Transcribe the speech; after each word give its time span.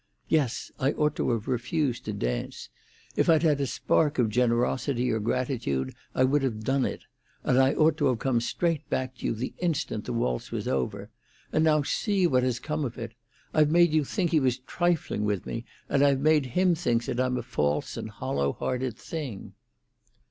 Yes; 0.29 0.71
I 0.79 0.93
ought 0.93 1.15
to 1.17 1.29
have 1.29 1.47
refused 1.47 2.05
to 2.05 2.13
dance—if 2.13 3.29
I'd 3.29 3.43
had 3.43 3.61
a 3.61 3.67
spark 3.67 4.17
of 4.17 4.31
generosity 4.31 5.11
or 5.11 5.19
gratitude 5.19 5.93
I 6.15 6.23
would 6.23 6.41
have 6.41 6.63
done 6.63 6.85
it; 6.85 7.03
and 7.43 7.59
I 7.59 7.75
ought 7.75 7.97
to 7.97 8.07
have 8.07 8.17
come 8.17 8.41
straight 8.41 8.89
back 8.89 9.17
to 9.17 9.27
you 9.27 9.35
the 9.35 9.53
instant 9.59 10.05
the 10.05 10.13
waltz 10.13 10.51
was 10.51 10.65
done. 10.65 11.09
And 11.53 11.63
now 11.63 11.83
see 11.83 12.25
what 12.25 12.41
has 12.41 12.57
come 12.59 12.83
of 12.83 12.97
it! 12.97 13.13
I've 13.53 13.69
made 13.69 13.93
you 13.93 14.03
think 14.03 14.31
he 14.31 14.39
was 14.39 14.57
trifling 14.57 15.23
with 15.23 15.45
me, 15.45 15.65
and 15.87 16.01
I've 16.03 16.19
made 16.21 16.47
him 16.47 16.73
think 16.73 17.05
that 17.05 17.19
I'm 17.19 17.37
a 17.37 17.43
false 17.43 17.95
and 17.95 18.09
hollow 18.09 18.53
hearted 18.53 18.97
thing." 18.97 19.53